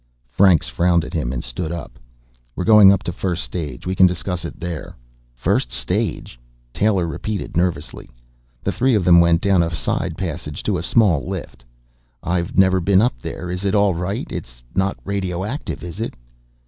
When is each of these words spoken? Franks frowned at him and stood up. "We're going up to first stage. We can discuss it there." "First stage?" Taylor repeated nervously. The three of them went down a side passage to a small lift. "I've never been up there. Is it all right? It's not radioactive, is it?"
Franks 0.31 0.67
frowned 0.67 1.05
at 1.05 1.13
him 1.13 1.31
and 1.31 1.43
stood 1.43 1.71
up. 1.71 1.99
"We're 2.55 2.63
going 2.63 2.91
up 2.91 3.03
to 3.03 3.11
first 3.11 3.43
stage. 3.43 3.85
We 3.85 3.93
can 3.93 4.07
discuss 4.07 4.45
it 4.45 4.59
there." 4.59 4.95
"First 5.35 5.71
stage?" 5.71 6.39
Taylor 6.73 7.05
repeated 7.05 7.55
nervously. 7.55 8.09
The 8.63 8.71
three 8.71 8.95
of 8.95 9.05
them 9.05 9.19
went 9.19 9.41
down 9.41 9.61
a 9.61 9.69
side 9.69 10.17
passage 10.17 10.63
to 10.63 10.79
a 10.79 10.81
small 10.81 11.29
lift. 11.29 11.63
"I've 12.23 12.57
never 12.57 12.79
been 12.79 12.99
up 12.99 13.13
there. 13.21 13.51
Is 13.51 13.63
it 13.63 13.75
all 13.75 13.93
right? 13.93 14.25
It's 14.31 14.63
not 14.73 14.97
radioactive, 15.05 15.83
is 15.83 15.99
it?" 15.99 16.15